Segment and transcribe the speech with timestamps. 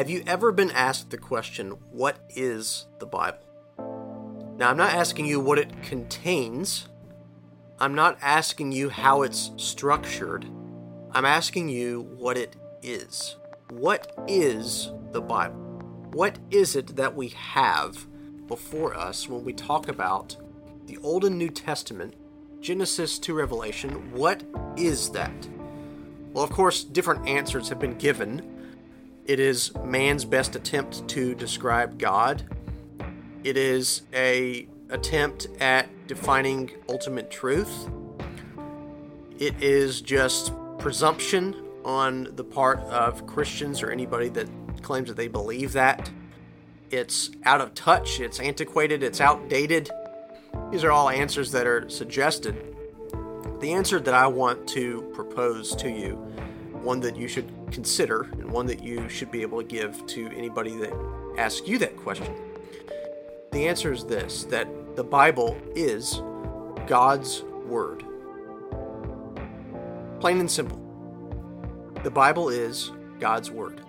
[0.00, 3.44] Have you ever been asked the question, What is the Bible?
[4.56, 6.88] Now, I'm not asking you what it contains,
[7.78, 10.46] I'm not asking you how it's structured.
[11.12, 13.36] I'm asking you what it is.
[13.68, 15.58] What is the Bible?
[16.14, 18.06] What is it that we have
[18.46, 20.34] before us when we talk about
[20.86, 22.14] the Old and New Testament,
[22.62, 24.12] Genesis to Revelation?
[24.12, 24.44] What
[24.78, 25.46] is that?
[26.32, 28.59] Well, of course, different answers have been given.
[29.26, 32.44] It is man's best attempt to describe God.
[33.44, 37.88] It is a attempt at defining ultimate truth.
[39.38, 41.54] It is just presumption
[41.84, 44.48] on the part of Christians or anybody that
[44.82, 46.10] claims that they believe that.
[46.90, 49.90] It's out of touch, it's antiquated, it's outdated.
[50.70, 52.76] These are all answers that are suggested.
[53.60, 56.18] The answer that I want to propose to you,
[56.82, 60.28] one that you should consider, and one that you should be able to give to
[60.28, 60.92] anybody that
[61.36, 62.34] asks you that question.
[63.52, 66.22] The answer is this that the Bible is
[66.86, 68.04] God's Word.
[70.20, 70.78] Plain and simple.
[72.02, 73.80] The Bible is God's Word.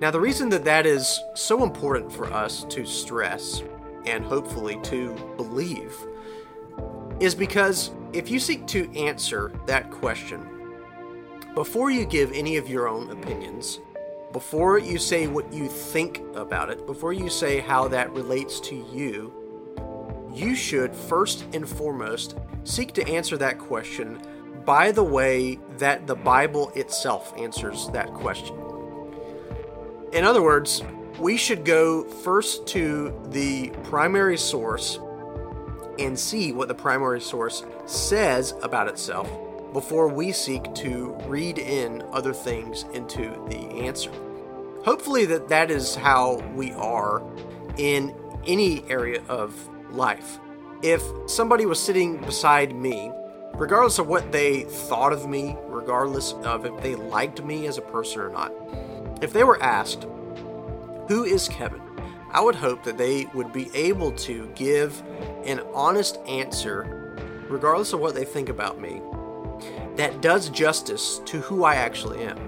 [0.00, 3.62] Now, the reason that that is so important for us to stress
[4.06, 5.94] and hopefully to believe
[7.20, 10.57] is because if you seek to answer that question,
[11.58, 13.80] before you give any of your own opinions,
[14.32, 18.76] before you say what you think about it, before you say how that relates to
[18.92, 24.22] you, you should first and foremost seek to answer that question
[24.64, 28.56] by the way that the Bible itself answers that question.
[30.12, 30.84] In other words,
[31.18, 35.00] we should go first to the primary source
[35.98, 39.28] and see what the primary source says about itself
[39.72, 44.10] before we seek to read in other things into the answer.
[44.84, 47.22] Hopefully that that is how we are
[47.76, 48.14] in
[48.46, 49.54] any area of
[49.90, 50.38] life.
[50.82, 53.10] If somebody was sitting beside me,
[53.54, 57.82] regardless of what they thought of me, regardless of if they liked me as a
[57.82, 58.52] person or not,
[59.20, 60.06] if they were asked,
[61.08, 61.82] Who is Kevin?
[62.30, 65.02] I would hope that they would be able to give
[65.44, 67.16] an honest answer,
[67.48, 69.00] regardless of what they think about me,
[69.96, 72.38] that does justice to who I actually am.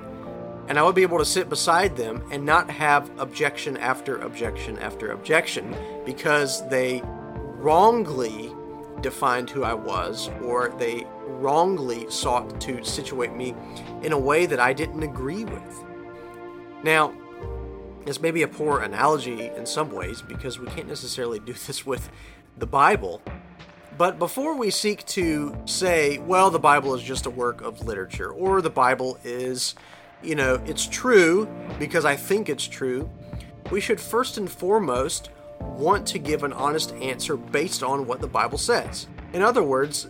[0.69, 4.79] And I would be able to sit beside them and not have objection after objection
[4.79, 5.75] after objection
[6.07, 8.53] because they wrongly
[9.01, 13.55] defined who I was, or they wrongly sought to situate me
[14.03, 15.85] in a way that I didn't agree with.
[16.83, 17.15] Now,
[18.05, 21.85] this may be a poor analogy in some ways because we can't necessarily do this
[21.85, 22.11] with
[22.59, 23.23] the Bible.
[23.97, 28.31] But before we seek to say, well, the Bible is just a work of literature,
[28.31, 29.75] or the Bible is,
[30.23, 33.11] you know, it's true because I think it's true,
[33.71, 35.31] we should first and foremost
[35.61, 39.07] want to give an honest answer based on what the Bible says.
[39.33, 40.09] In other words,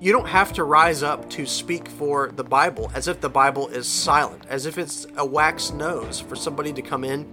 [0.00, 3.68] you don't have to rise up to speak for the Bible as if the Bible
[3.68, 7.32] is silent, as if it's a wax nose for somebody to come in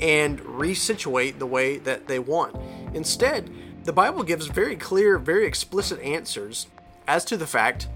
[0.00, 2.54] and resituate the way that they want.
[2.92, 3.50] Instead,
[3.86, 6.66] the Bible gives very clear, very explicit answers
[7.08, 7.88] as to the fact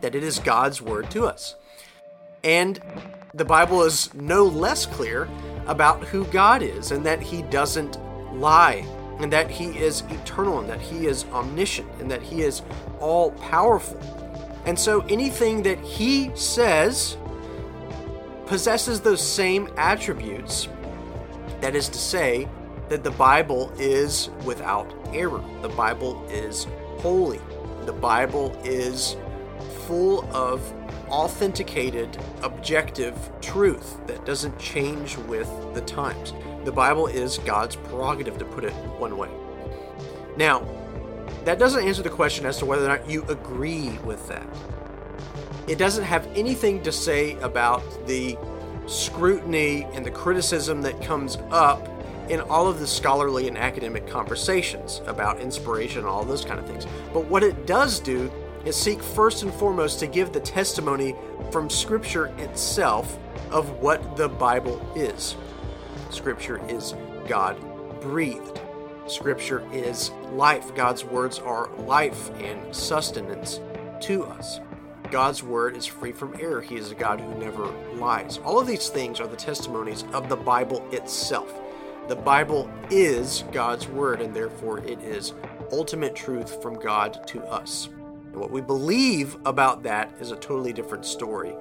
[0.00, 1.54] that it is God's word to us.
[2.42, 2.80] And
[3.34, 5.28] the Bible is no less clear
[5.66, 7.98] about who God is and that He doesn't
[8.34, 8.84] lie
[9.20, 12.62] and that he is eternal and that he is omniscient and that he is
[13.00, 14.00] all powerful.
[14.64, 17.16] And so anything that he says
[18.46, 20.68] possesses those same attributes.
[21.60, 22.48] That is to say,
[22.90, 25.42] that the Bible is without error.
[25.62, 26.66] The Bible is
[26.98, 27.40] holy.
[27.86, 29.16] The Bible is
[29.86, 30.60] full of
[31.08, 36.34] authenticated, objective truth that doesn't change with the times.
[36.64, 39.30] The Bible is God's prerogative, to put it one way.
[40.36, 40.66] Now,
[41.44, 44.46] that doesn't answer the question as to whether or not you agree with that.
[45.68, 48.36] It doesn't have anything to say about the
[48.86, 51.88] scrutiny and the criticism that comes up
[52.30, 56.66] in all of the scholarly and academic conversations about inspiration and all those kind of
[56.66, 56.86] things.
[57.12, 58.30] But what it does do
[58.64, 61.16] is seek first and foremost to give the testimony
[61.50, 63.18] from Scripture itself
[63.50, 65.36] of what the Bible is.
[66.10, 66.94] Scripture is
[67.26, 67.58] God
[68.00, 68.60] breathed.
[69.06, 70.72] Scripture is life.
[70.76, 73.60] God's words are life and sustenance
[74.02, 74.60] to us.
[75.10, 76.60] God's word is free from error.
[76.60, 77.66] He is a God who never
[77.96, 78.38] lies.
[78.44, 81.52] All of these things are the testimonies of the Bible itself.
[82.10, 85.32] The Bible is God's word, and therefore it is
[85.70, 87.86] ultimate truth from God to us.
[87.86, 91.54] And what we believe about that is a totally different story.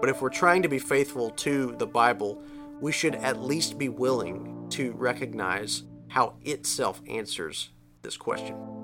[0.00, 2.42] But if we're trying to be faithful to the Bible,
[2.80, 7.70] we should at least be willing to recognize how itself answers
[8.02, 8.81] this question.